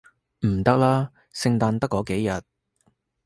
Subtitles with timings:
[0.47, 2.41] 唔得啦，聖誕得嗰幾日